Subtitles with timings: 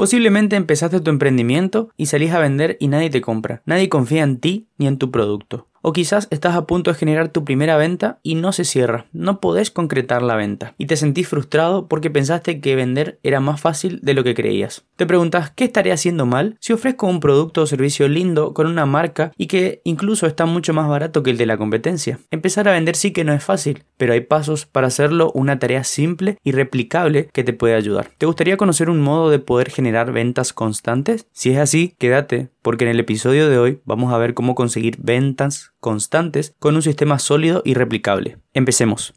[0.00, 3.60] Posiblemente empezaste tu emprendimiento y salís a vender y nadie te compra.
[3.66, 5.66] Nadie confía en ti ni en tu producto.
[5.82, 9.40] O quizás estás a punto de generar tu primera venta y no se cierra, no
[9.40, 13.98] podés concretar la venta y te sentís frustrado porque pensaste que vender era más fácil
[14.02, 14.84] de lo que creías.
[14.96, 18.84] Te preguntas, ¿qué estaré haciendo mal si ofrezco un producto o servicio lindo con una
[18.84, 22.18] marca y que incluso está mucho más barato que el de la competencia?
[22.30, 25.84] Empezar a vender sí que no es fácil, pero hay pasos para hacerlo una tarea
[25.84, 28.10] simple y replicable que te puede ayudar.
[28.18, 31.26] ¿Te gustaría conocer un modo de poder generar ventas constantes?
[31.32, 34.96] Si es así, quédate porque en el episodio de hoy vamos a ver cómo conseguir
[34.98, 38.38] ventas constantes con un sistema sólido y replicable.
[38.54, 39.14] Empecemos.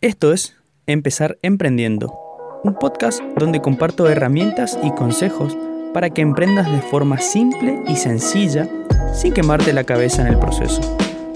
[0.00, 2.14] Esto es Empezar Emprendiendo,
[2.62, 5.56] un podcast donde comparto herramientas y consejos
[5.92, 8.68] para que emprendas de forma simple y sencilla
[9.14, 10.80] sin quemarte la cabeza en el proceso.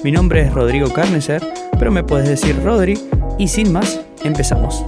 [0.05, 1.43] Mi nombre es Rodrigo Carneser,
[1.79, 2.99] pero me puedes decir Rodri
[3.39, 4.85] y sin más, empezamos.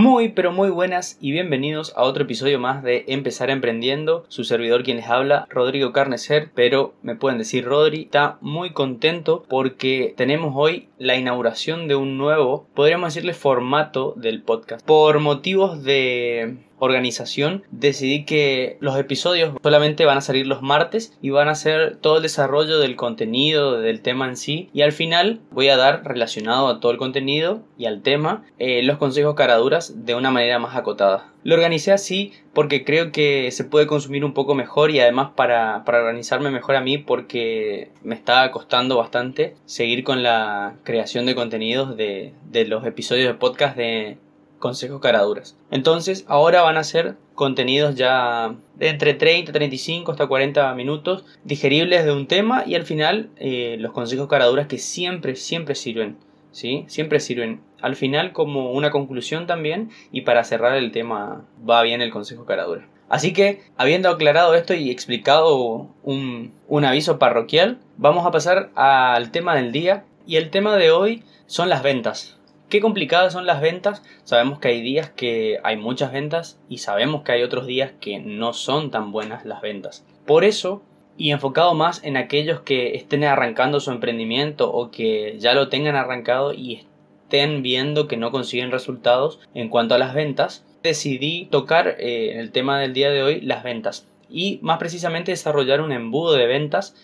[0.00, 4.24] Muy pero muy buenas y bienvenidos a otro episodio más de Empezar Emprendiendo.
[4.28, 8.04] Su servidor quien les habla, Rodrigo Carneser, pero me pueden decir Rodri.
[8.04, 14.40] Está muy contento porque tenemos hoy la inauguración de un nuevo, podríamos decirle formato del
[14.40, 14.86] podcast.
[14.86, 21.30] Por motivos de organización decidí que los episodios solamente van a salir los martes y
[21.30, 25.40] van a ser todo el desarrollo del contenido, del tema en sí y al final
[25.50, 30.04] voy a dar relacionado a todo el contenido y al tema eh, los consejos caraduras
[30.04, 31.30] de una manera más acotada.
[31.42, 35.84] Lo organicé así porque creo que se puede consumir un poco mejor y además para,
[35.84, 41.34] para organizarme mejor a mí porque me está costando bastante seguir con la creación de
[41.34, 44.18] contenidos de, de los episodios de podcast de
[44.60, 45.56] consejos caraduras.
[45.72, 52.04] Entonces, ahora van a ser contenidos ya de entre 30, 35 hasta 40 minutos, digeribles
[52.04, 56.18] de un tema y al final eh, los consejos caraduras que siempre, siempre sirven.
[56.52, 56.84] ¿Sí?
[56.88, 57.60] Siempre sirven.
[57.80, 62.44] Al final como una conclusión también y para cerrar el tema va bien el consejo
[62.44, 62.88] caradura.
[63.08, 69.30] Así que, habiendo aclarado esto y explicado un, un aviso parroquial, vamos a pasar al
[69.32, 70.04] tema del día.
[70.26, 72.39] Y el tema de hoy son las ventas.
[72.70, 74.00] Qué complicadas son las ventas.
[74.22, 78.20] Sabemos que hay días que hay muchas ventas y sabemos que hay otros días que
[78.20, 80.06] no son tan buenas las ventas.
[80.24, 80.80] Por eso,
[81.16, 85.96] y enfocado más en aquellos que estén arrancando su emprendimiento o que ya lo tengan
[85.96, 86.86] arrancado y
[87.24, 92.38] estén viendo que no consiguen resultados en cuanto a las ventas, decidí tocar eh, en
[92.38, 96.46] el tema del día de hoy las ventas y más precisamente desarrollar un embudo de
[96.46, 96.94] ventas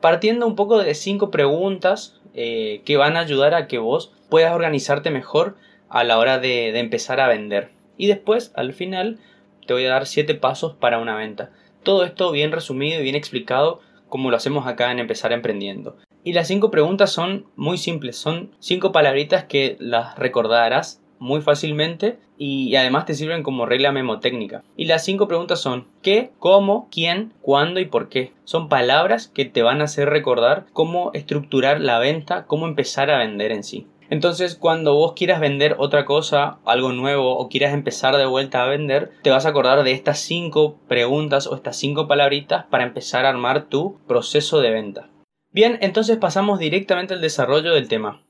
[0.00, 4.54] partiendo un poco de cinco preguntas eh, que van a ayudar a que vos puedas
[4.54, 5.56] organizarte mejor
[5.88, 7.70] a la hora de, empezar a vender.
[7.96, 9.18] Y después, al final,
[9.66, 11.50] te voy a dar 7 pasos para una venta.
[11.82, 15.96] Todo esto bien resumido y bien explicado como lo hacemos acá en Empezar Emprendiendo.
[16.24, 22.18] Y las 5 preguntas son muy simples, son 5 palabritas que las recordarás muy fácilmente
[22.38, 24.62] y además te sirven como regla memotécnica.
[24.76, 26.32] Y las cinco preguntas son ¿qué?
[26.38, 26.88] ¿cómo?
[26.90, 27.32] ¿quién?
[27.40, 27.80] ¿cuándo?
[27.80, 28.32] y ¿por qué?
[28.44, 33.18] Son palabras que te van a hacer recordar cómo estructurar la venta, cómo empezar a
[33.18, 33.86] vender en sí.
[34.08, 38.68] Entonces, cuando vos quieras vender otra cosa, algo nuevo, o quieras empezar de vuelta a
[38.68, 43.26] vender, te vas a acordar de estas cinco preguntas o estas cinco palabritas para empezar
[43.26, 45.10] a armar tu proceso de venta.
[45.50, 48.20] Bien, entonces pasamos directamente al desarrollo del tema.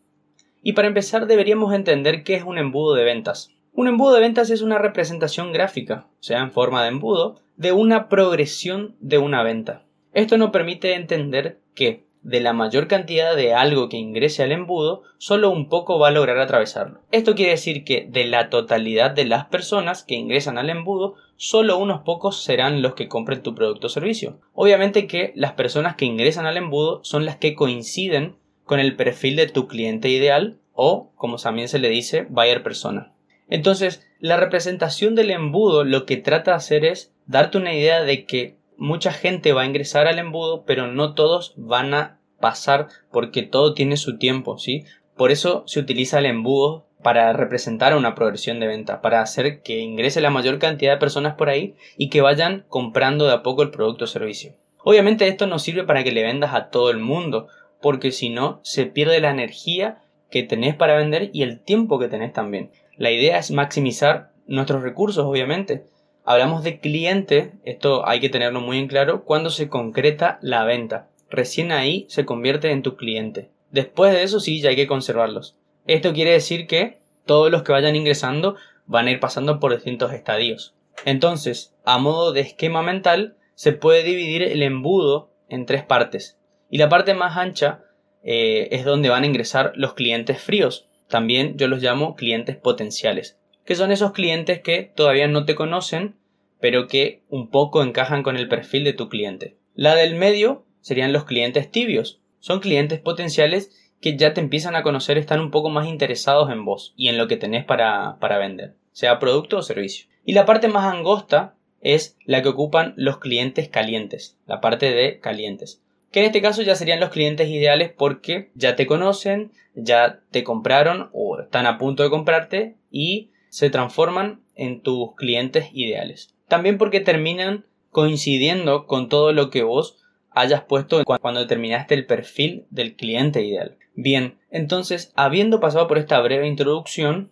[0.66, 3.53] Y para empezar deberíamos entender qué es un embudo de ventas.
[3.72, 7.71] Un embudo de ventas es una representación gráfica, o sea, en forma de embudo, de
[7.71, 9.84] una progresión de una venta.
[10.12, 15.04] Esto nos permite entender que de la mayor cantidad de algo que ingrese al embudo,
[15.19, 16.98] solo un poco va a lograr atravesarlo.
[17.12, 21.78] Esto quiere decir que de la totalidad de las personas que ingresan al embudo, solo
[21.78, 24.41] unos pocos serán los que compren tu producto o servicio.
[24.53, 28.34] Obviamente que las personas que ingresan al embudo son las que coinciden
[28.66, 33.12] con el perfil de tu cliente ideal o, como también se le dice, buyer persona.
[33.49, 38.27] Entonces, la representación del embudo lo que trata de hacer es darte una idea de
[38.27, 43.43] que mucha gente va a ingresar al embudo, pero no todos van a pasar porque
[43.43, 44.84] todo tiene su tiempo, ¿sí?
[45.16, 49.78] Por eso se utiliza el embudo para representar una progresión de venta, para hacer que
[49.78, 53.62] ingrese la mayor cantidad de personas por ahí y que vayan comprando de a poco
[53.62, 54.54] el producto o servicio.
[54.83, 57.48] Obviamente esto no sirve para que le vendas a todo el mundo,
[57.86, 62.09] porque si no se pierde la energía que tenés para vender y el tiempo que
[62.09, 62.72] tenés también.
[62.97, 65.86] La idea es maximizar nuestros recursos, obviamente.
[66.24, 71.10] Hablamos de cliente, esto hay que tenerlo muy en claro, cuando se concreta la venta.
[71.30, 73.50] Recién ahí se convierte en tu cliente.
[73.71, 75.54] Después de eso sí, ya hay que conservarlos.
[75.86, 78.56] Esto quiere decir que todos los que vayan ingresando
[78.86, 80.74] van a ir pasando por distintos estadios.
[81.04, 86.36] Entonces, a modo de esquema mental, se puede dividir el embudo en tres partes
[86.71, 87.84] y la parte más ancha
[88.22, 90.89] eh, es donde van a ingresar los clientes fríos.
[91.09, 93.39] También yo los llamo clientes potenciales.
[93.65, 96.15] que son esos clientes que todavía no te conocen,
[96.60, 99.57] pero que un poco encajan con el perfil de tu cliente.
[99.74, 102.21] La del medio serían los clientes tibios.
[102.39, 106.65] Son clientes potenciales que ya te empiezan a conocer, están un poco más interesados en
[106.65, 110.07] vos y en lo que tenés para, para vender, sea producto o servicio.
[110.24, 115.19] Y la parte más angosta es la que ocupan los clientes calientes, la parte de
[115.21, 115.83] calientes.
[116.16, 120.45] Que en este caso ya serían los clientes ideales porque ya te conocen, ya te
[120.45, 126.34] compraron o están a punto de comprarte y se transforman en tus clientes ideales.
[126.48, 129.98] También porque terminan coincidiendo con todo lo que vos
[130.30, 133.77] hayas puesto cuando determinaste el perfil del cliente ideal.
[133.95, 137.30] Bien, entonces, habiendo pasado por esta breve introducción,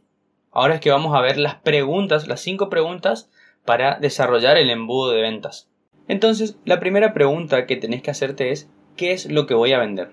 [0.50, 3.30] ahora es que vamos a ver las preguntas, las cinco preguntas
[3.64, 5.70] para desarrollar el embudo de ventas.
[6.06, 9.79] Entonces, la primera pregunta que tenés que hacerte es, ¿qué es lo que voy a
[9.79, 10.11] vender?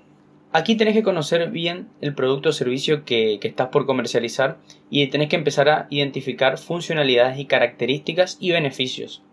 [0.54, 4.57] Aquí tenés que conocer bien el producto o servicio que, estás por comercializar
[4.89, 9.24] y tenés que empezar a identificar funcionalidades y características y beneficios.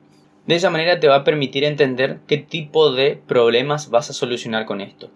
[0.46, 4.64] De esa manera te va a permitir entender qué tipo de problemas vas a solucionar
[4.64, 5.10] con esto.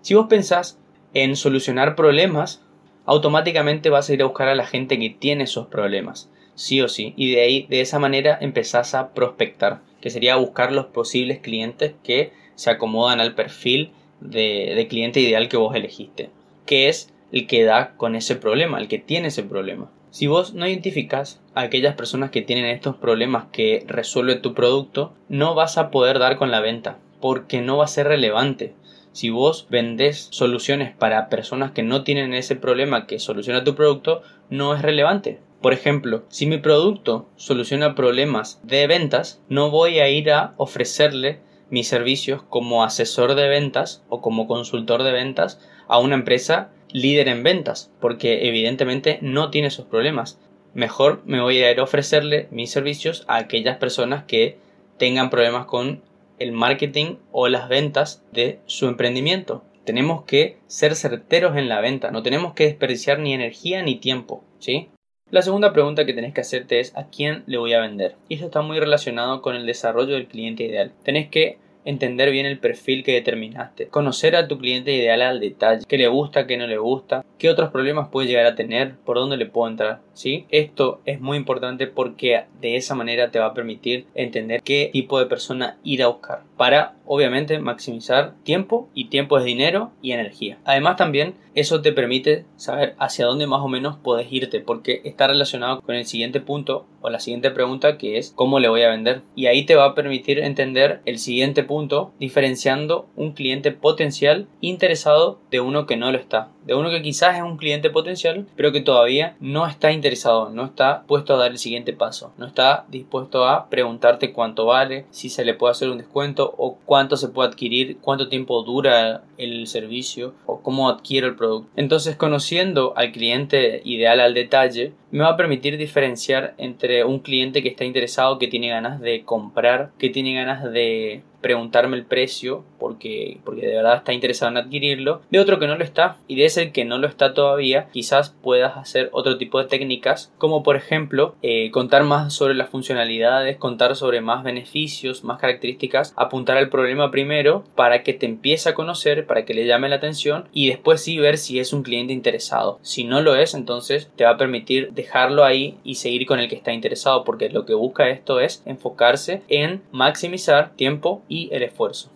[0.00, 0.80] Si vos pensás
[1.14, 2.62] en solucionar problemas,
[3.06, 6.88] automáticamente vas a ir a buscar a la gente que tiene esos problemas, sí o
[6.88, 11.38] sí, y de ahí, de esa manera, empezás a prospectar, que sería buscar los posibles
[11.38, 16.30] clientes que se acomodan al perfil de, cliente ideal que vos elegiste,
[16.66, 19.92] que es el que da con ese problema, el que tiene ese problema.
[20.10, 25.14] Si vos no identificas a aquellas personas que tienen estos problemas que resuelve tu producto,
[25.28, 28.74] no vas a poder dar con la venta, porque no va a ser relevante.
[29.12, 34.22] Si vos vendés soluciones para personas que no tienen ese problema que soluciona tu producto,
[34.50, 35.38] no es relevante.
[35.60, 41.46] Por ejemplo, si mi producto soluciona problemas de ventas, no voy a ir a ofrecerle
[41.70, 47.28] mis servicios como asesor de ventas o como consultor de ventas a una empresa líder
[47.28, 50.40] en ventas, porque evidentemente no tiene esos problemas.
[50.74, 54.58] Mejor me voy a ir a ofrecerle mis servicios a aquellas personas que
[54.98, 56.02] tengan problemas con
[56.38, 59.64] el marketing o las ventas de su emprendimiento.
[59.84, 64.44] Tenemos que ser certeros en la venta, no tenemos que desperdiciar ni energía ni tiempo,
[64.58, 64.90] ¿sí?
[65.30, 68.14] La segunda pregunta que tenés que hacerte es ¿a quién le voy a vender?
[68.30, 70.92] Y esto está muy relacionado con el desarrollo del cliente ideal.
[71.02, 75.84] Tenés que entender bien el perfil que determinaste, conocer a tu cliente ideal al detalle,
[75.86, 79.16] qué le gusta, qué no le gusta, qué otros problemas puede llegar a tener, por
[79.16, 80.46] dónde le puedo entrar, ¿sí?
[80.50, 85.18] Esto es muy importante porque de esa manera te va a permitir entender qué tipo
[85.18, 90.58] de persona ir a buscar para obviamente maximizar tiempo y tiempo es dinero y energía.
[90.64, 95.26] Además también eso te permite saber hacia dónde más o menos puedes irte porque está
[95.26, 98.90] relacionado con el siguiente punto o la siguiente pregunta que es cómo le voy a
[98.90, 104.46] vender y ahí te va a permitir entender el siguiente punto diferenciando un cliente potencial
[104.60, 108.46] interesado de uno que no lo está de uno que quizás es un cliente potencial
[108.56, 112.46] pero que todavía no está interesado no está puesto a dar el siguiente paso no
[112.46, 116.97] está dispuesto a preguntarte cuánto vale si se le puede hacer un descuento o cuánto
[117.16, 121.70] se puede adquirir cuánto tiempo dura el servicio o cómo adquiero el producto.
[121.76, 127.62] Entonces conociendo al cliente ideal al detalle me va a permitir diferenciar entre un cliente
[127.62, 132.64] que está interesado, que tiene ganas de comprar, que tiene ganas de preguntarme el precio
[132.78, 136.36] porque, porque de verdad está interesado en adquirirlo, de otro que no lo está y
[136.36, 140.62] de ese que no lo está todavía, quizás puedas hacer otro tipo de técnicas como
[140.62, 146.56] por ejemplo eh, contar más sobre las funcionalidades, contar sobre más beneficios, más características, apuntar
[146.56, 150.48] al problema primero para que te empiece a conocer, para que le llame la atención
[150.52, 152.78] y después sí ver si es un cliente interesado.
[152.82, 156.48] Si no lo es, entonces te va a permitir dejarlo ahí y seguir con el
[156.48, 161.62] que está interesado porque lo que busca esto es enfocarse en maximizar tiempo y el
[161.62, 162.10] esfuerzo.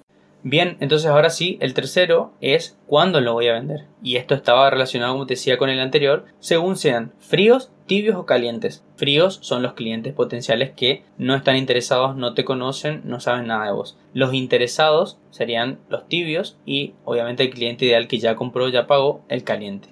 [0.44, 3.86] Bien, entonces ahora sí, el tercero es cuándo lo voy a vender.
[4.02, 8.26] Y esto estaba relacionado, como te decía, con el anterior, según sean fríos, tibios o
[8.26, 8.84] calientes.
[8.96, 13.66] Fríos son los clientes potenciales que no están interesados, no te conocen, no saben nada
[13.66, 13.96] de vos.
[14.14, 19.22] Los interesados serían los tibios y obviamente el cliente ideal que ya compró, ya pagó,
[19.28, 19.90] el caliente.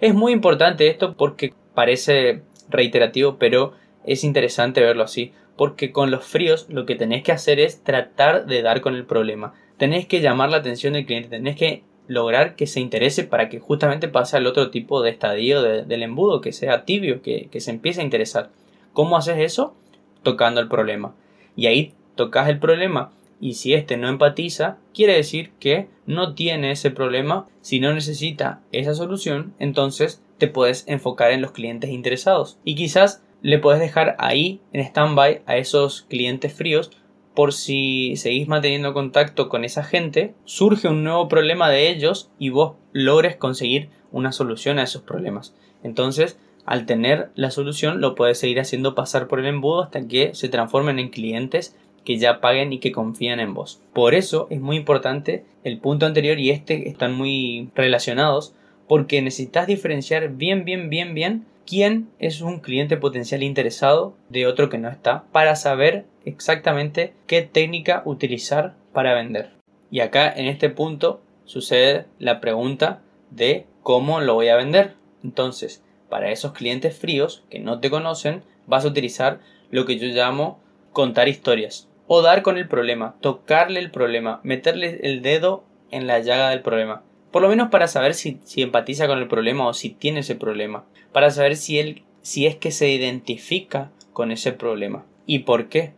[0.00, 3.72] Es muy importante esto porque parece reiterativo, pero
[4.04, 8.46] es interesante verlo así, porque con los fríos lo que tenés que hacer es tratar
[8.46, 9.52] de dar con el problema.
[9.76, 13.58] Tenés que llamar la atención del cliente, tenés que lograr que se interese para que
[13.58, 17.72] justamente pase al otro tipo de estadio del embudo, que sea tibio, que, que se
[17.72, 18.50] empiece a interesar.
[18.94, 19.74] ¿Cómo haces eso?
[20.22, 21.14] Tocando el problema.
[21.56, 23.10] Y ahí tocas el problema
[23.40, 27.46] y si éste no empatiza, quiere decir que no tiene ese problema.
[27.60, 32.58] Si no necesita esa solución, entonces te puedes enfocar en los clientes interesados.
[32.64, 36.90] Y quizás le puedes dejar ahí en stand-by a esos clientes fríos
[37.34, 42.48] por si seguís manteniendo contacto con esa gente, surge un nuevo problema de ellos y
[42.48, 45.54] vos logres conseguir una solución a esos problemas.
[45.84, 50.34] Entonces, al tener la solución lo puedes seguir haciendo pasar por el embudo hasta que
[50.34, 53.80] se transformen en clientes que ya paguen y que confían en vos.
[53.92, 58.52] Por eso es muy importante el punto anterior y este están muy relacionados
[58.88, 64.70] porque necesitas diferenciar bien, bien, bien, bien quién es un cliente potencial interesado de otro
[64.70, 69.50] que no está para saber exactamente qué técnica utilizar para vender.
[69.90, 74.94] Y acá en este punto sucede la pregunta de cómo lo voy a vender.
[75.22, 80.06] Entonces, para esos clientes fríos que no te conocen, vas a utilizar lo que yo
[80.06, 80.60] llamo
[80.94, 86.20] contar historias o dar con el problema, tocarle el problema, meterle el dedo en la
[86.20, 87.02] llaga del problema.
[87.30, 90.34] Por lo menos para saber si, si empatiza con el problema o si tiene ese
[90.34, 90.84] problema.
[91.12, 95.04] Para saber si él, si es que se identifica con ese problema.
[95.26, 95.92] ¿Y por qué?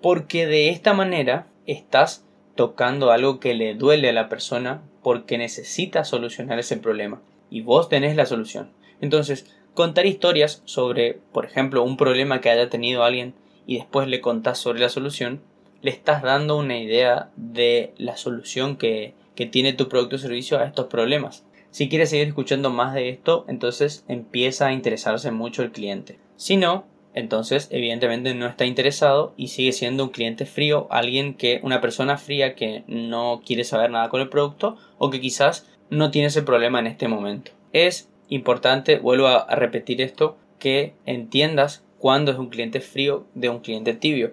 [0.00, 6.04] Porque de esta manera estás tocando algo que le duele a la persona porque necesita
[6.04, 7.22] solucionar ese problema.
[7.50, 8.70] Y vos tenés la solución.
[9.00, 13.34] Entonces, contar historias sobre, por ejemplo, un problema que haya tenido alguien
[13.66, 15.42] y después le contás sobre la solución,
[15.82, 20.58] le estás dando una idea de la solución que, que tiene tu producto o servicio
[20.58, 21.44] a estos problemas.
[21.70, 26.18] Si quieres seguir escuchando más de esto, entonces empieza a interesarse mucho el cliente.
[26.36, 26.84] Si no,
[27.14, 32.18] entonces evidentemente no está interesado y sigue siendo un cliente frío, alguien que, una persona
[32.18, 36.42] fría que no quiere saber nada con el producto o que quizás no tiene ese
[36.42, 37.52] problema en este momento.
[37.72, 43.60] Es importante, vuelvo a repetir esto, que entiendas cuándo es un cliente frío de un
[43.60, 44.32] cliente tibio.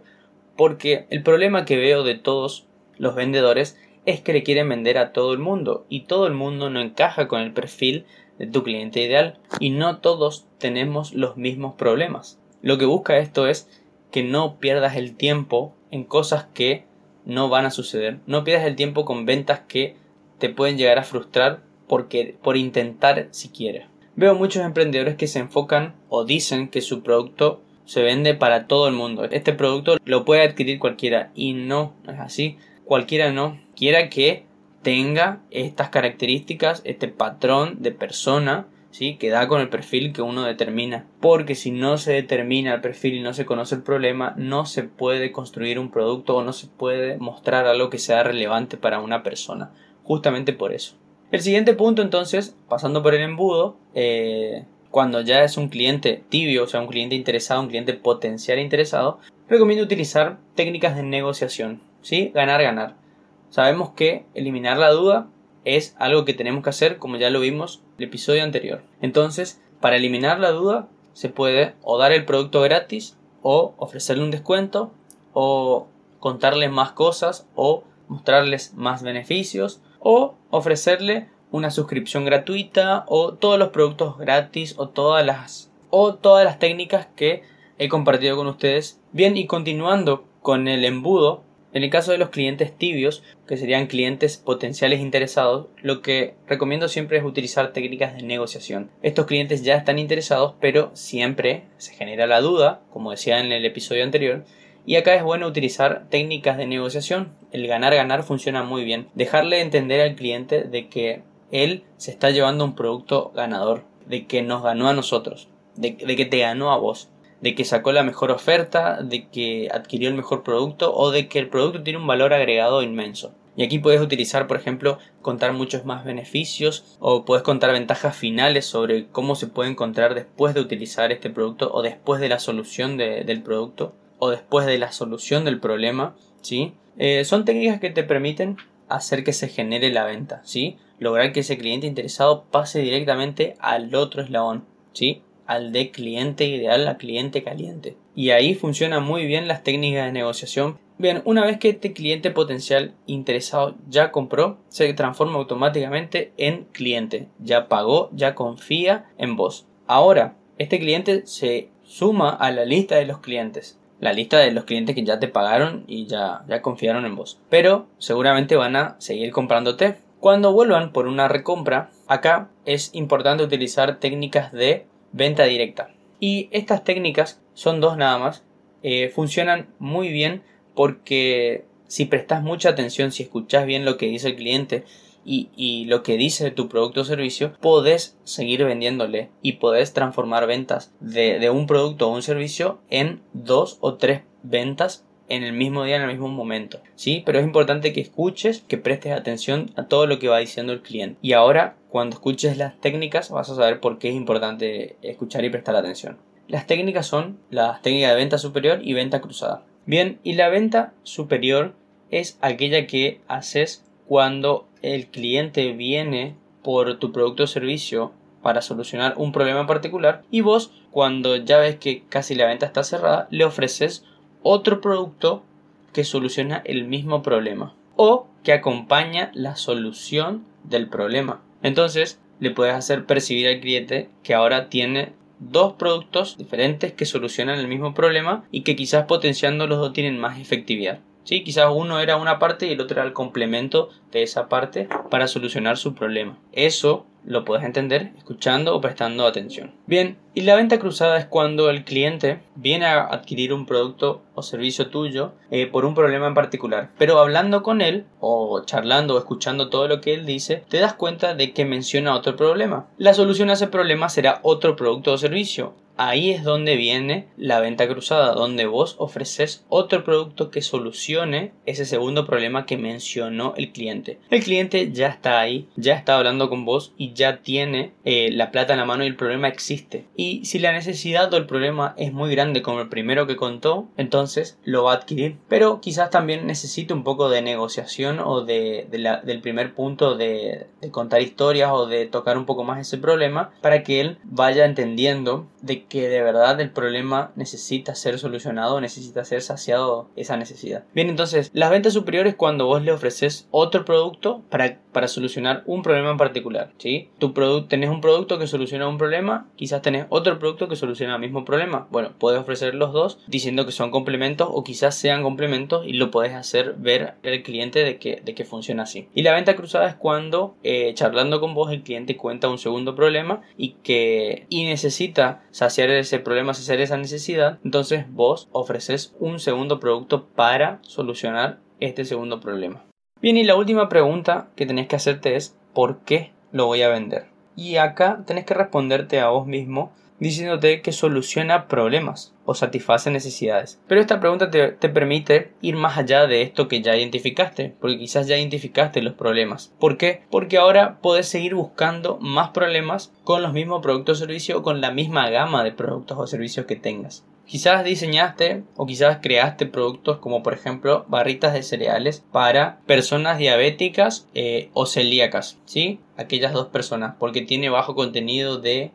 [0.55, 2.65] Porque el problema que veo de todos
[2.97, 3.77] los vendedores
[4.07, 7.27] es que le quieren vender a todo el mundo y todo el mundo no encaja
[7.27, 8.05] con el perfil
[8.39, 12.39] de tu cliente ideal y no todos tenemos los mismos problemas.
[12.61, 13.69] Lo que busca esto es
[14.09, 16.85] que no pierdas el tiempo en cosas que
[17.25, 18.19] no van a suceder.
[18.27, 19.97] No pierdas el tiempo con ventas que
[20.39, 21.59] te pueden llegar a frustrar
[21.89, 23.89] porque, por intentar siquiera.
[24.15, 28.87] Veo muchos emprendedores que se enfocan o dicen que su producto se vende para todo
[28.87, 29.25] el mundo.
[29.25, 32.57] Este producto lo puede adquirir cualquiera y no es así.
[32.85, 33.66] Cualquiera no.
[33.77, 34.43] Quiera que
[34.81, 39.17] tenga estas características, este patrón de persona, ¿sí?
[39.17, 41.05] que da con el perfil que uno determina.
[41.21, 44.81] Porque si no se determina el perfil y no se conoce el problema, no se
[44.81, 49.21] puede construir un producto o no se puede mostrar algo que sea relevante para una
[49.21, 49.71] persona.
[50.03, 50.95] Justamente por eso.
[51.31, 56.63] El siguiente punto entonces, pasando por el embudo, eh, cuando ya es un cliente tibio,
[56.63, 62.31] o sea, un cliente interesado, un cliente potencial interesado, recomiendo utilizar técnicas de negociación, ¿sí?
[62.33, 63.06] Ganar, ganar.
[63.49, 65.27] Sabemos que eliminar la duda
[65.65, 68.83] es algo que tenemos que hacer, como ya lo vimos en el episodio anterior.
[69.01, 74.31] Entonces, para eliminar la duda, se puede o dar el producto gratis, o ofrecerle un
[74.31, 74.91] descuento,
[75.33, 75.87] o
[76.19, 83.69] contarles más cosas, o mostrarles más beneficios, o ofrecerle una suscripción gratuita o todos los
[83.69, 87.43] productos gratis o todas las o todas las técnicas que
[87.77, 88.99] he compartido con ustedes.
[89.11, 91.43] Bien, y continuando con el embudo,
[91.77, 96.87] en el caso de los clientes tibios, que serían clientes potenciales interesados, lo que recomiendo
[96.87, 98.91] siempre es utilizar técnicas de negociación.
[99.01, 103.65] Estos clientes ya están interesados, pero siempre se genera la duda, como decía en el
[103.65, 104.43] episodio anterior,
[104.87, 107.33] y acá es bueno utilizar técnicas de negociación.
[107.51, 109.09] El ganar-ganar funciona muy bien.
[109.15, 114.41] Dejarle entender al cliente de que él se está llevando un producto ganador, de que
[114.41, 117.09] nos ganó a nosotros, de, que te ganó a vos,
[117.41, 121.39] de que sacó la mejor oferta, de que adquirió el mejor producto o de que
[121.39, 123.33] el producto tiene un valor agregado inmenso.
[123.55, 128.65] Y aquí puedes utilizar, por ejemplo, contar muchos más beneficios o puedes contar ventajas finales
[128.65, 132.97] sobre cómo se puede encontrar después de utilizar este producto o después de la solución
[132.97, 136.73] del producto o después de la solución del problema, ¿sí?
[136.99, 138.57] Eh, son técnicas que te permiten
[138.89, 140.77] hacer que se genere la venta, ¿sí?
[140.99, 145.23] Lograr que ese cliente interesado pase directamente al otro eslabón, ¿sí?
[145.47, 147.97] Al de cliente ideal a cliente caliente.
[148.15, 150.77] Y ahí funcionan muy bien las técnicas de negociación.
[150.99, 157.27] Bien, una vez que este cliente potencial interesado ya compró, se transforma automáticamente en cliente.
[157.39, 159.65] Ya pagó, ya confía en vos.
[159.87, 164.65] Ahora, este cliente se suma a la lista de los clientes la lista de los
[164.65, 167.39] clientes que ya te pagaron y ya, ya confiaron en vos.
[167.49, 169.95] Pero seguramente van a seguir comprándote.
[170.19, 175.93] Cuando vuelvan por una recompra, acá es importante utilizar técnicas de venta directa.
[176.19, 178.43] Y estas técnicas son dos nada más.
[178.83, 180.43] Eh, funcionan muy bien
[180.75, 184.83] porque si prestas mucha atención, si escuchas bien lo que dice el cliente
[185.29, 190.93] y, lo que dice tu producto o servicio, podés seguir vendiéndole y podés transformar ventas
[191.01, 195.97] de, un producto o un servicio en dos o tres ventas en el mismo día,
[195.97, 196.79] en el mismo momento.
[196.95, 197.23] ¿Sí?
[197.25, 200.81] Pero es importante que escuches, que prestes atención a todo lo que va diciendo el
[200.81, 201.17] cliente.
[201.21, 205.49] Y ahora, cuando escuches las técnicas, vas a saber por qué es importante escuchar y
[205.49, 206.17] prestar atención.
[206.47, 209.65] Las técnicas son las técnicas de venta superior y venta cruzada.
[209.85, 211.73] Bien, y la venta superior
[212.09, 219.15] es aquella que haces cuando el cliente viene por tu producto o servicio para solucionar
[219.17, 223.27] un problema en particular y vos cuando ya ves que casi la venta está cerrada
[223.29, 224.05] le ofreces
[224.49, 225.43] otro producto
[225.91, 231.41] que soluciona el mismo problema o que acompaña la solución del problema.
[231.63, 237.59] Entonces le puedes hacer percibir al cliente que ahora tiene dos productos diferentes que solucionan
[237.59, 240.99] el mismo problema y que quizás potenciando los dos tienen más efectividad.
[241.25, 241.43] ¿Sí?
[241.43, 245.27] Quizás uno era una parte y el otro era el complemento de esa parte para
[245.27, 246.37] solucionar su problema.
[246.53, 249.73] Eso lo puedes entender escuchando o prestando atención.
[249.85, 254.41] Bien, y la venta cruzada es cuando el cliente viene a adquirir un producto o
[254.41, 256.89] servicio tuyo eh, por un problema en particular.
[256.97, 260.93] Pero hablando con él o charlando o escuchando todo lo que él dice, te das
[260.93, 262.87] cuenta de que menciona otro problema.
[262.97, 265.73] La solución a ese problema será otro producto o servicio.
[265.97, 271.85] Ahí es donde viene la venta cruzada, donde vos ofreces otro producto que solucione ese
[271.85, 274.19] segundo problema que mencionó el cliente.
[274.29, 278.51] El cliente ya está ahí, ya está hablando con vos y ya tiene eh, la
[278.51, 280.05] plata en la mano y el problema existe.
[280.15, 283.87] Y si la necesidad o el problema es muy grande como el primero que contó,
[283.97, 285.37] entonces lo va a adquirir.
[285.49, 290.91] Pero quizás también necesite un poco de negociación o de, del primer punto de, de
[290.91, 295.47] contar historias o de tocar un poco más ese problema para que él vaya entendiendo
[295.61, 300.83] de que de verdad el problema necesita ser solucionado, necesita ser saciado esa necesidad.
[300.93, 305.81] Bien, entonces, las ventas superiores cuando vos le ofreces otro producto para, para solucionar un
[305.81, 307.09] problema en particular, ¿sí?
[307.19, 311.15] Tu producto, tenés un producto que soluciona un problema, quizás tenés otro producto que soluciona
[311.15, 311.87] el mismo problema.
[311.91, 316.11] Bueno, puedes ofrecer los dos diciendo que son complementos o quizás sean complementos y lo
[316.11, 319.07] puedes hacer ver al cliente de que, de que funciona así.
[319.13, 322.95] Y la venta cruzada es cuando eh, charlando con vos el cliente cuenta un segundo
[322.95, 329.39] problema y que y necesita saciar ese problema, saciar esa necesidad, entonces vos ofreces un
[329.39, 332.83] segundo producto para solucionar este segundo problema.
[333.21, 336.89] Bien, y la última pregunta que tenés que hacerte es ¿por qué lo voy a
[336.89, 337.27] vender?
[337.55, 343.79] Y acá tenés que responderte a vos mismo diciéndote que soluciona problemas o satisface necesidades.
[343.87, 348.27] Pero esta pregunta te, permite ir más allá de esto que ya identificaste, porque quizás
[348.27, 349.73] ya identificaste los problemas.
[349.79, 350.23] ¿Por qué?
[350.31, 354.81] Porque ahora puedes seguir buscando más problemas con los mismos productos o servicios o con
[354.81, 357.25] la misma gama de productos o servicios que tengas.
[357.45, 364.27] Quizás diseñaste o quizás creaste productos como por ejemplo barritas de cereales para personas diabéticas
[364.33, 366.01] eh, o celíacas, ¿sí?
[366.17, 368.91] Aquellas dos personas, porque tiene bajo contenido de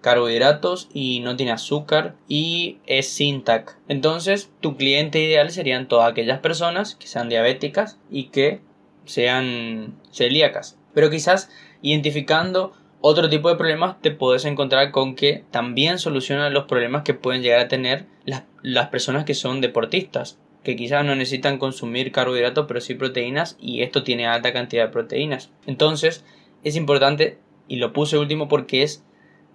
[0.00, 3.76] carbohidratos y no tiene azúcar y es sin TAC.
[3.88, 8.60] Entonces, tu cliente ideal serían todas aquellas personas que sean diabéticas y que
[9.04, 10.78] sean celíacas.
[10.94, 11.50] Pero quizás
[11.82, 17.14] identificando otro tipo de problemas te puedes encontrar con que también solucionan los problemas que
[17.14, 22.10] pueden llegar a tener las, las personas que son deportistas que quizás no necesitan consumir
[22.10, 25.52] carbohidratos pero sí proteínas y esto tiene alta cantidad de proteínas.
[25.64, 26.24] Entonces
[26.64, 29.04] es importante y lo puse último porque es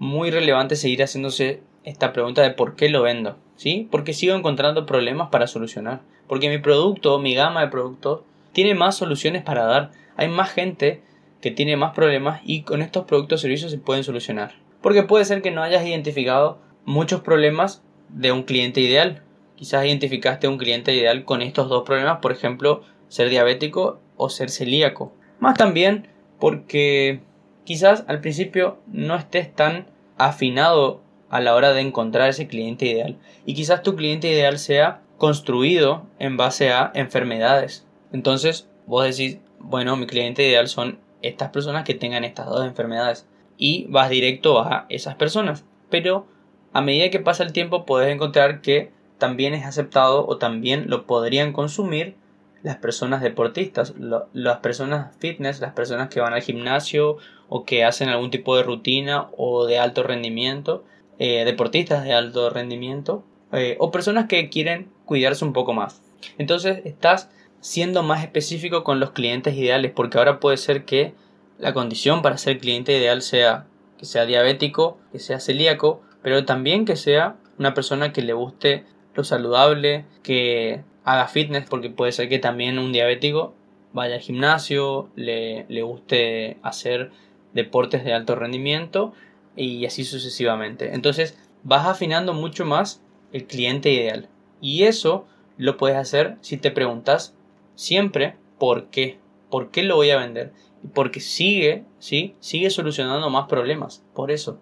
[0.01, 3.87] muy relevante seguir haciéndose esta pregunta de por qué lo vendo, ¿sí?
[3.91, 8.95] Porque sigo encontrando problemas para solucionar, porque mi producto, mi gama de productos tiene más
[8.95, 9.91] soluciones para dar.
[10.17, 11.03] Hay más gente
[11.39, 14.55] que tiene más problemas y con estos productos o servicios se pueden solucionar.
[14.81, 19.21] Porque puede ser que no hayas identificado muchos problemas de un cliente ideal.
[19.55, 24.49] Quizás identificaste un cliente ideal con estos dos problemas, por ejemplo, ser diabético o ser
[24.49, 25.13] celíaco.
[25.39, 26.07] Más también
[26.39, 27.21] porque
[27.63, 33.17] quizás al principio no estés tan afinado a la hora de encontrar ese cliente ideal.
[33.45, 37.85] Y quizás tu cliente ideal sea construido en base a enfermedades.
[38.11, 43.27] Entonces vos decís, bueno, mi cliente ideal son estas personas que tengan estas dos enfermedades.
[43.57, 45.63] Y vas directo a esas personas.
[45.89, 46.27] Pero
[46.73, 51.05] a medida que pasa el tiempo puedes encontrar que también es aceptado o también lo
[51.05, 52.15] podrían consumir
[52.63, 53.93] las personas deportistas,
[54.33, 57.17] las personas fitness, las personas que van al gimnasio
[57.49, 60.83] o que hacen algún tipo de rutina o de alto rendimiento,
[61.19, 66.01] eh, deportistas de alto rendimiento eh, o personas que quieren cuidarse un poco más.
[66.37, 71.13] Entonces estás siendo más específico con los clientes ideales porque ahora puede ser que
[71.57, 76.85] la condición para ser cliente ideal sea que sea diabético, que sea celíaco, pero también
[76.85, 82.29] que sea una persona que le guste lo saludable, que haga fitness, porque puede ser
[82.29, 83.53] que también un diabético
[83.93, 87.11] vaya al gimnasio, le, le guste hacer
[87.53, 89.13] deportes de alto rendimiento
[89.55, 90.93] y así sucesivamente.
[90.93, 93.01] Entonces vas afinando mucho más
[93.33, 94.29] el cliente ideal.
[94.61, 95.25] Y eso
[95.57, 97.35] lo puedes hacer si te preguntas
[97.75, 99.19] siempre por qué.
[99.49, 100.53] ¿Por qué lo voy a vender?
[100.93, 102.35] Porque sigue, ¿sí?
[102.39, 104.03] Sigue solucionando más problemas.
[104.13, 104.59] Por eso.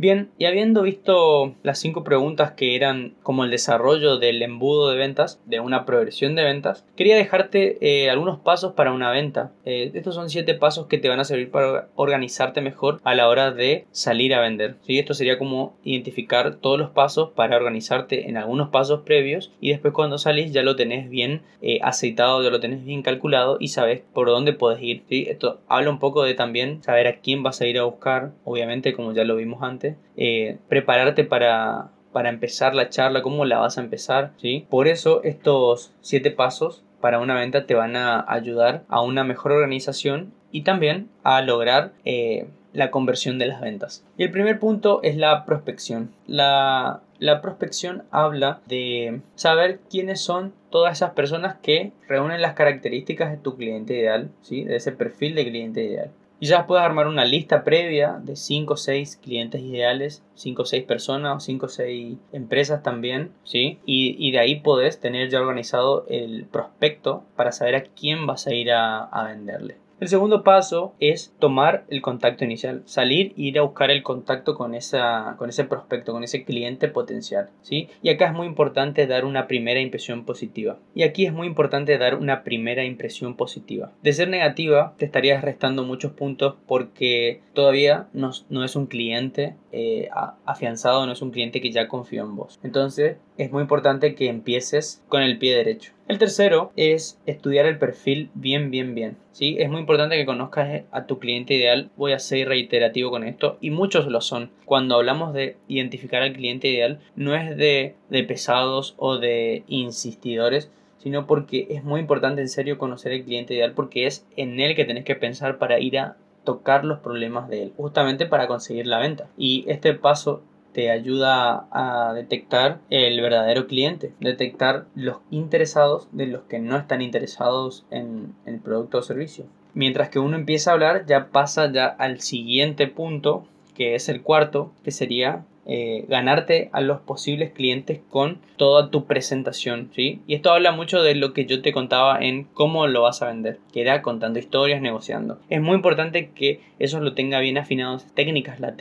[0.00, 4.96] Bien, y habiendo visto las cinco preguntas que eran como el desarrollo del embudo de
[4.96, 9.50] ventas, de una progresión de ventas, quería dejarte eh, algunos pasos para una venta.
[9.64, 13.28] Eh, estos son siete pasos que te van a servir para organizarte mejor a la
[13.28, 14.76] hora de salir a vender.
[14.82, 15.00] ¿sí?
[15.00, 19.92] Esto sería como identificar todos los pasos para organizarte en algunos pasos previos y después
[19.94, 24.02] cuando salís ya lo tenés bien eh, aceitado, ya lo tenés bien calculado y sabes
[24.12, 25.02] por dónde puedes ir.
[25.08, 25.26] ¿sí?
[25.28, 28.92] Esto habla un poco de también saber a quién vas a ir a buscar, obviamente
[28.92, 33.78] como ya lo vimos antes eh, prepararte para, para empezar la charla, cómo la vas
[33.78, 34.66] a empezar, ¿sí?
[34.68, 39.52] Por eso estos siete pasos para una venta te van a ayudar a una mejor
[39.52, 44.04] organización y también a lograr eh, la conversión de las ventas.
[44.16, 46.10] Y el primer punto es la prospección.
[46.26, 53.30] La, la prospección habla de saber quiénes son todas esas personas que reúnen las características
[53.30, 54.64] de tu cliente ideal, ¿sí?
[54.64, 56.10] de ese perfil de cliente ideal.
[56.40, 60.64] Y ya puedes armar una lista previa de 5 o 6 clientes ideales, 5 o
[60.64, 63.80] 6 personas o 5 o 6 empresas también, ¿sí?
[63.84, 68.46] Y, y, de ahí podés tener ya organizado el prospecto para saber a quién vas
[68.46, 69.76] a ir a, a venderle.
[70.00, 74.54] El segundo paso es tomar el contacto inicial, salir e ir a buscar el contacto
[74.54, 77.50] con, esa, con ese prospecto, con ese cliente potencial.
[77.62, 77.88] ¿sí?
[78.00, 80.78] Y acá es muy importante dar una primera impresión positiva.
[80.94, 83.90] Y aquí es muy importante dar una primera impresión positiva.
[84.02, 88.30] De ser negativa, te estarías restando muchos puntos porque todavía no,
[88.64, 90.10] es un cliente eh,
[90.44, 92.60] afianzado, no es un cliente que ya confío en vos.
[92.62, 95.92] Entonces es muy importante que empieces con el pie derecho.
[96.08, 99.18] El tercero es estudiar el perfil bien, bien, bien.
[99.32, 99.56] ¿sí?
[99.58, 101.90] Es muy importante que conozcas a tu cliente ideal.
[101.98, 104.50] Voy a ser reiterativo con esto y muchos lo son.
[104.64, 110.70] Cuando hablamos de identificar al cliente ideal, no es de, de pesados o de insistidores,
[110.96, 114.74] sino porque es muy importante en serio conocer el cliente ideal porque es en él
[114.74, 118.86] que tenés que pensar para ir a tocar los problemas de él, justamente para conseguir
[118.86, 119.28] la venta.
[119.36, 120.42] Y este paso
[120.78, 127.02] te ayuda a detectar el verdadero cliente, detectar los interesados de los que no están
[127.02, 129.46] interesados en el producto o servicio.
[129.74, 134.22] Mientras que uno empieza a hablar, ya pasa ya al siguiente punto, que es el
[134.22, 140.22] cuarto, que sería eh, ganarte a los posibles clientes con toda tu presentación, ¿sí?
[140.26, 143.26] Y esto habla mucho de lo que yo te contaba en cómo lo vas a
[143.26, 145.38] vender, que era contando historias, negociando.
[145.50, 148.76] Es muy importante que eso lo tenga bien afinado, esas técnicas las,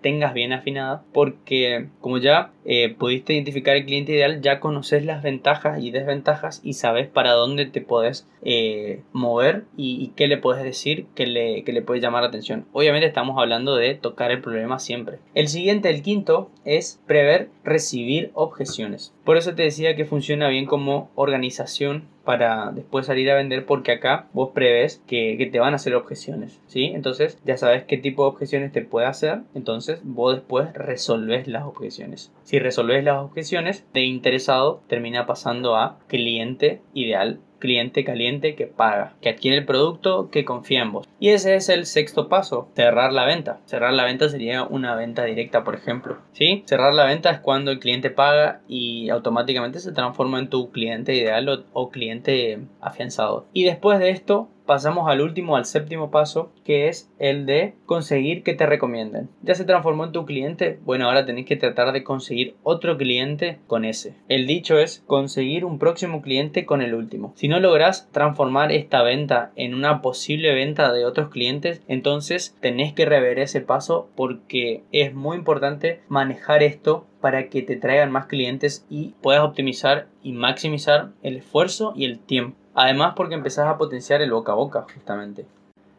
[0.00, 5.22] tengas bien afinadas, porque como ya eh, pudiste identificar el cliente ideal, ya conoces las
[5.22, 10.64] ventajas y desventajas y sabes para dónde te puedes eh, mover y, qué le puedes
[10.64, 12.66] decir que le, que le puede llamar la atención.
[12.72, 15.18] Obviamente estamos hablando de tocar el problema siempre.
[15.34, 16.31] El siguiente, el quinto,
[16.64, 19.14] es prever recibir objeciones.
[19.24, 23.92] Por eso te decía que funciona bien como organización para después salir a vender porque
[23.92, 26.92] acá vos prevés que, te van a hacer objeciones, ¿sí?
[26.94, 31.64] Entonces ya sabes qué tipo de objeciones te puede hacer, entonces vos después resolves las
[31.64, 32.32] objeciones.
[32.44, 39.14] Si resolves las objeciones, de interesado termina pasando a cliente ideal cliente caliente que paga,
[39.20, 41.08] que adquiere el producto, que confía en vos.
[41.20, 43.60] Y ese es el sexto paso, cerrar la venta.
[43.66, 46.18] Cerrar la venta sería una venta directa, por ejemplo.
[46.32, 46.64] ¿Sí?
[46.66, 51.14] Cerrar la venta es cuando el cliente paga y automáticamente se transforma en tu cliente
[51.14, 53.46] ideal o, o cliente afianzado.
[53.52, 58.42] Y después de esto, pasamos al último, al séptimo paso, que es el de conseguir
[58.42, 59.28] que te recomienden.
[59.42, 63.58] Ya se transformó en tu cliente, bueno, ahora tenés que tratar de conseguir otro cliente
[63.66, 64.14] con ese.
[64.28, 67.32] El dicho es conseguir un próximo cliente con el último.
[67.36, 72.92] Si no logras transformar esta venta en una posible venta de otros clientes, entonces tenés
[72.92, 78.26] que rever ese paso porque es muy importante manejar esto para que te traigan más
[78.26, 82.61] clientes y puedas optimizar y maximizar el esfuerzo y el tiempo.
[82.74, 85.46] Además porque empezás a potenciar el boca a boca, justamente.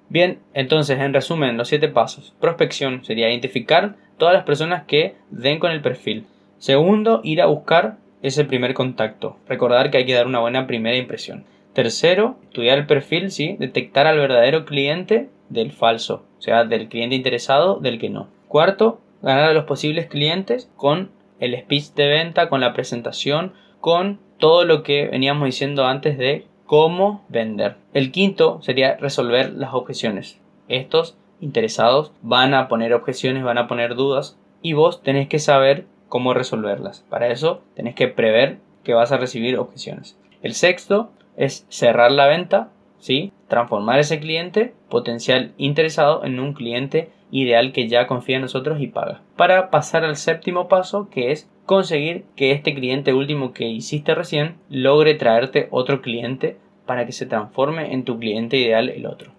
[0.10, 2.34] Bien, entonces en resumen, los siete pasos.
[2.40, 6.26] Prospección sería identificar todas las personas que den con el perfil.
[6.58, 9.38] Segundo, ir a buscar ese primer contacto.
[9.48, 11.46] Recordar que hay que dar una buena primera impresión.
[11.74, 13.56] Tercero, estudiar el perfil, ¿sí?
[13.60, 18.28] Detectar al verdadero cliente del falso, o sea, del cliente interesado del que no.
[18.48, 21.10] Cuarto, ganar a los posibles clientes con
[21.40, 26.46] el speech de venta, con la presentación, con todo lo que veníamos diciendo antes de
[26.66, 27.78] cómo vender.
[27.94, 30.40] El quinto sería resolver las objeciones.
[30.68, 35.86] Estos interesados van a poner objeciones, van a poner dudas y vos tenés que saber
[36.08, 37.06] cómo resolverlas.
[37.10, 40.18] Para eso tenés que prever que vas a recibir objeciones.
[40.42, 43.32] El sexto es cerrar la venta, ¿sí?
[43.48, 48.88] transformar ese cliente potencial interesado en un cliente ideal que ya confía en nosotros y
[48.88, 49.22] paga.
[49.36, 54.56] Para pasar al séptimo paso, que es conseguir que este cliente último que hiciste recién
[54.70, 59.32] logre traerte otro cliente para que se transforme en tu cliente ideal el otro.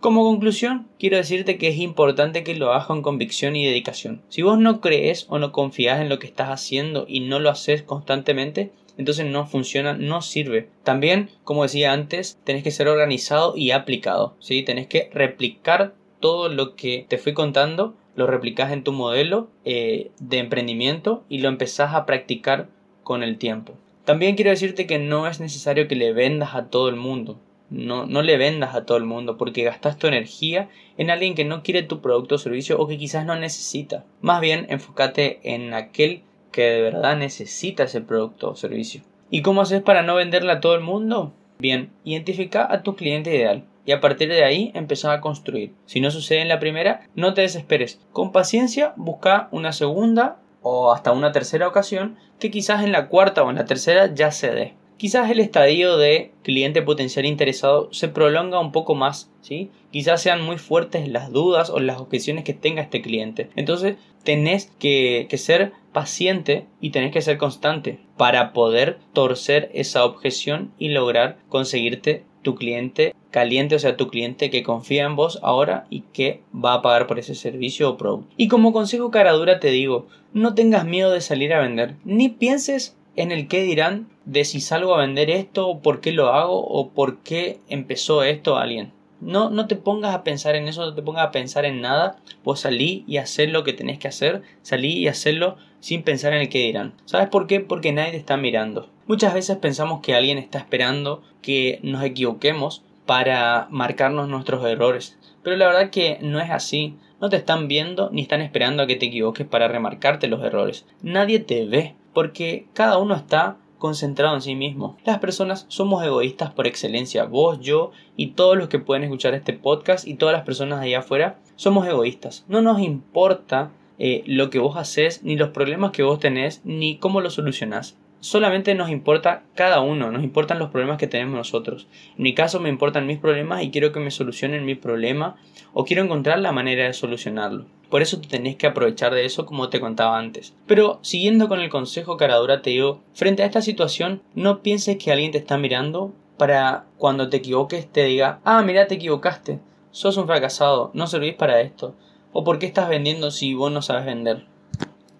[0.00, 4.22] Como conclusión, quiero decirte que es importante que lo hagas con convicción y dedicación.
[4.28, 7.50] Si vos no crees o no confías en lo que estás haciendo y no lo
[7.50, 10.68] haces constantemente, entonces no funciona, no sirve.
[10.84, 14.62] También, como decía antes, tenés que ser organizado y aplicado, ¿sí?
[14.62, 20.10] Tenés que replicar todo lo que te fui contando, lo replicas en tu modelo eh,
[20.18, 22.68] de emprendimiento y lo empezás a practicar
[23.04, 23.74] con el tiempo.
[24.04, 27.38] También quiero decirte que no es necesario que le vendas a todo el mundo.
[27.70, 31.44] No, no le vendas a todo el mundo porque gastas tu energía en alguien que
[31.44, 34.04] no quiere tu producto o servicio o que quizás no necesita.
[34.22, 39.02] Más bien enfócate en aquel que de verdad necesita ese producto o servicio.
[39.30, 41.34] ¿Y cómo haces para no venderle a todo el mundo?
[41.58, 45.72] Bien, identifica a tu cliente ideal y a partir de ahí empezar a construir.
[45.86, 47.98] Si no sucede en la primera, no te desesperes.
[48.12, 53.42] Con paciencia busca una segunda o hasta una tercera ocasión que quizás en la cuarta
[53.42, 58.08] o en la tercera ya se dé quizás el estadio de cliente potencial interesado se
[58.08, 59.70] prolonga un poco más, ¿sí?
[59.90, 63.48] Quizás sean muy fuertes las dudas o las objeciones que tenga este cliente.
[63.56, 70.04] Entonces, tenés que, que ser paciente y tenés que ser constante para poder torcer esa
[70.04, 75.38] objeción y lograr conseguirte tu cliente caliente, o sea, tu cliente que confía en vos
[75.42, 78.32] ahora y que va a pagar por ese servicio o producto.
[78.36, 82.28] Y como consejo cara dura te digo, no tengas miedo de salir a vender, ni
[82.28, 86.64] pienses en el que dirán de si salgo a vender esto, por qué lo hago
[86.64, 88.92] o por qué empezó esto alguien.
[89.20, 92.18] No, no te pongas a pensar en eso, no te pongas a pensar en nada.
[92.44, 96.40] Vos salí y hacer lo que tenés que hacer, salí y hacerlo sin pensar en
[96.40, 96.94] el que dirán.
[97.04, 97.60] ¿Sabes por qué?
[97.60, 98.88] Porque nadie te está mirando.
[99.06, 105.18] Muchas veces pensamos que alguien está esperando que nos equivoquemos para marcarnos nuestros errores.
[105.42, 106.96] Pero la verdad que no es así.
[107.20, 110.86] No te están viendo ni están esperando a que te equivoques para remarcarte los errores.
[111.02, 114.96] Nadie te ve porque cada uno está concentrado en sí mismo.
[115.04, 119.52] Las personas somos egoístas por excelencia, vos, yo y todos los que pueden escuchar este
[119.52, 122.44] podcast y todas las personas allá afuera, somos egoístas.
[122.48, 126.96] No nos importa eh, lo que vos haces, ni los problemas que vos tenés, ni
[126.98, 131.86] cómo los solucionás solamente nos importa cada uno, nos importan los problemas que tenemos nosotros.
[132.16, 135.36] En mi caso me importan mis problemas y quiero que me solucionen mi problema
[135.72, 137.66] o quiero encontrar la manera de solucionarlo.
[137.90, 140.54] Por eso te tenés que aprovechar de eso como te contaba antes.
[140.66, 145.12] Pero siguiendo con el consejo caradura te digo, frente a esta situación no pienses que
[145.12, 149.58] alguien te está mirando para cuando te equivoques te diga, ah, mira, te equivocaste,
[149.90, 151.94] sos un fracasado, no servís para esto,
[152.32, 154.46] o por qué estás vendiendo si vos no sabes vender.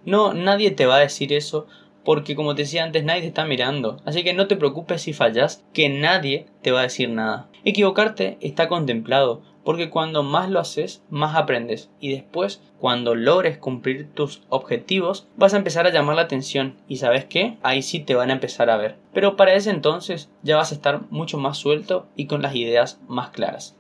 [0.05, 1.67] No, nadie te va a decir eso
[2.05, 5.13] porque como te decía antes nadie te está mirando, así que no te preocupes si
[5.13, 7.51] fallas, que nadie te va a decir nada.
[7.65, 14.11] Equivocarte está contemplado, porque cuando más lo haces, más aprendes y después, cuando logres cumplir
[14.15, 18.15] tus objetivos, vas a empezar a llamar la atención y sabes qué, ahí sí te
[18.15, 18.97] van a empezar a ver.
[19.13, 23.03] Pero para ese entonces ya vas a estar mucho más suelto y con las ideas
[23.09, 23.77] más claras.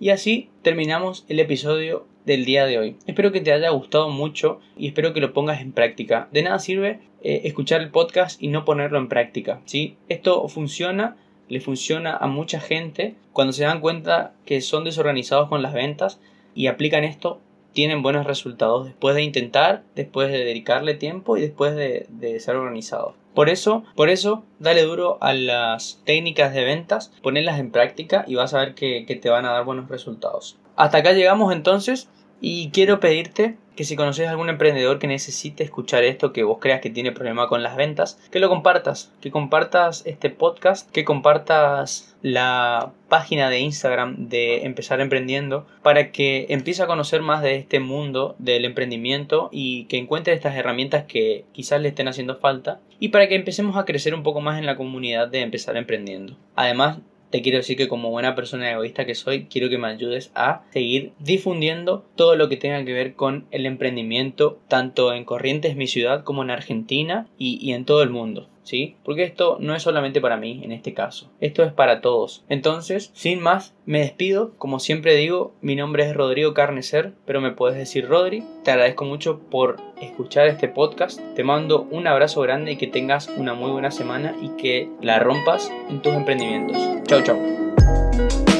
[0.00, 2.96] Y así terminamos el episodio del día de hoy.
[3.06, 6.28] Espero que te haya gustado mucho y espero que lo pongas en práctica.
[6.32, 9.60] De nada sirve eh, escuchar el podcast y no ponerlo en práctica.
[9.64, 9.96] ¿sí?
[10.08, 11.16] Esto funciona,
[11.48, 16.20] le funciona a mucha gente cuando se dan cuenta que son desorganizados con las ventas
[16.54, 17.40] y aplican esto
[17.72, 22.06] tienen buenos resultados después de intentar, después de dedicarle tiempo y después de,
[22.38, 23.14] ser organizados.
[23.34, 28.36] Por eso, por eso, dale duro a las técnicas de ventas, ponedlas en práctica y
[28.36, 30.56] vas a ver que te van a dar buenos resultados.
[30.76, 32.08] Hasta acá llegamos entonces.
[32.40, 36.58] Y quiero pedirte que si conoces a algún emprendedor que necesite escuchar esto, que vos
[36.60, 41.04] creas que tiene problema con las ventas, que lo compartas, que compartas este podcast, que
[41.04, 47.56] compartas la página de Instagram de Empezar Emprendiendo para que empiece a conocer más de
[47.56, 52.80] este mundo del emprendimiento y que encuentre estas herramientas que quizás le estén haciendo falta
[53.00, 56.36] y para que empecemos a crecer un poco más en la comunidad de Empezar Emprendiendo.
[56.54, 56.98] Además,
[57.34, 60.62] te quiero decir que como buena persona egoísta que soy, quiero que me ayudes a
[60.70, 65.88] seguir difundiendo todo lo que tenga que ver con el emprendimiento, tanto en Corrientes, mi
[65.88, 68.48] ciudad, como en Argentina y, y en todo el mundo.
[68.64, 68.96] ¿Sí?
[69.04, 72.44] Porque esto no es solamente para mí en este caso, esto es para todos.
[72.48, 74.52] Entonces, sin más, me despido.
[74.58, 78.42] Como siempre digo, mi nombre es Rodrigo Carnecer, pero me puedes decir Rodri.
[78.64, 81.20] Te agradezco mucho por escuchar este podcast.
[81.34, 85.18] Te mando un abrazo grande y que tengas una muy buena semana y que la
[85.18, 86.76] rompas en tus emprendimientos.
[87.06, 88.53] Chau, chau.